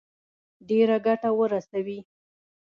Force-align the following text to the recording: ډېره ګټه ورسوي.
ډېره 0.67 0.97
ګټه 1.05 1.29
ورسوي. 1.39 1.99